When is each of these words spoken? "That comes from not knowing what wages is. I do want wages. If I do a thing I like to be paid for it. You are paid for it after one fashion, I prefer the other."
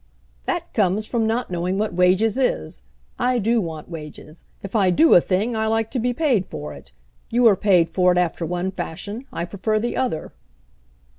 "That 0.47 0.73
comes 0.73 1.05
from 1.05 1.27
not 1.27 1.51
knowing 1.51 1.77
what 1.77 1.93
wages 1.93 2.35
is. 2.35 2.81
I 3.19 3.37
do 3.37 3.61
want 3.61 3.87
wages. 3.87 4.43
If 4.63 4.75
I 4.75 4.89
do 4.89 5.13
a 5.13 5.21
thing 5.21 5.55
I 5.55 5.67
like 5.67 5.91
to 5.91 5.99
be 5.99 6.11
paid 6.11 6.43
for 6.47 6.73
it. 6.73 6.91
You 7.29 7.45
are 7.45 7.55
paid 7.55 7.87
for 7.87 8.11
it 8.11 8.17
after 8.17 8.43
one 8.43 8.71
fashion, 8.71 9.27
I 9.31 9.45
prefer 9.45 9.77
the 9.77 9.95
other." 9.95 10.31